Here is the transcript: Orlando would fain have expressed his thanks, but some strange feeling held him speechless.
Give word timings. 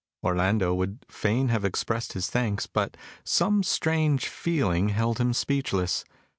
Orlando 0.23 0.73
would 0.73 1.05
fain 1.09 1.49
have 1.49 1.63
expressed 1.63 2.13
his 2.13 2.27
thanks, 2.27 2.65
but 2.65 2.97
some 3.23 3.61
strange 3.61 4.25
feeling 4.29 4.89
held 4.89 5.19
him 5.19 5.31
speechless. 5.31 6.03